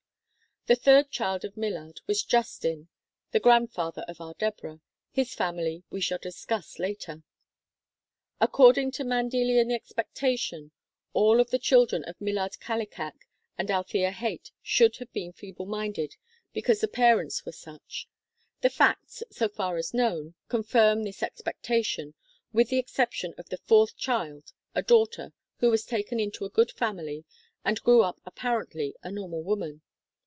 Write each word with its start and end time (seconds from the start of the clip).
The 0.67 0.75
third 0.75 1.09
child 1.09 1.43
of 1.43 1.57
Millard 1.57 2.01
was 2.05 2.21
Justin 2.21 2.71
(Chart 2.71 2.77
IX, 2.77 2.83
sec 2.83 2.83
tion 2.83 2.83
E), 2.83 3.31
the 3.33 3.39
grandfather 3.39 4.05
of 4.07 4.21
our 4.21 4.35
Deborah. 4.35 4.79
His 5.09 5.33
family 5.33 5.83
we 5.89 5.99
shall 6.01 6.19
discuss 6.19 6.77
later. 6.77 7.23
According 8.39 8.91
to 8.91 9.03
Mendelian 9.03 9.71
expectation, 9.71 10.71
all 11.13 11.39
of 11.39 11.49
the 11.49 11.57
chil 11.57 11.87
dren 11.87 12.03
of 12.03 12.21
Millard 12.21 12.57
Kallikak 12.61 13.27
and 13.57 13.71
Althea 13.71 14.11
Haight 14.11 14.51
should 14.61 14.97
have 14.97 15.11
been 15.11 15.33
feeble 15.33 15.65
minded, 15.65 16.15
because 16.53 16.79
the 16.81 16.87
parents 16.87 17.43
were 17.43 17.51
such. 17.51 18.07
The 18.61 18.69
facts, 18.69 19.23
so 19.31 19.49
far 19.49 19.77
as 19.77 19.95
known, 19.95 20.35
confirm 20.47 21.01
this 21.01 21.23
expectation, 21.23 22.13
with 22.53 22.69
the 22.69 22.77
exception 22.77 23.33
of 23.39 23.49
the 23.49 23.57
fourth 23.57 23.97
child, 23.97 24.53
a 24.75 24.83
daughter, 24.83 25.33
who 25.57 25.71
was 25.71 25.85
taken 25.85 26.19
into 26.19 26.45
a 26.45 26.49
good 26.51 26.69
family 26.71 27.25
and 27.65 27.81
grew 27.81 28.03
up 28.03 28.21
apparently 28.27 28.93
a 29.01 29.09
normal 29.11 29.41
woman. 29.41 29.81